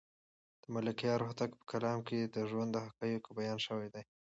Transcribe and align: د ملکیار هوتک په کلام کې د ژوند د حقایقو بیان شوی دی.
د 0.61 0.63
ملکیار 0.75 1.19
هوتک 1.27 1.51
په 1.59 1.63
کلام 1.71 1.99
کې 2.07 2.19
د 2.35 2.37
ژوند 2.49 2.69
د 2.73 2.77
حقایقو 2.85 3.35
بیان 3.39 3.59
شوی 3.65 3.87
دی. 3.93 4.03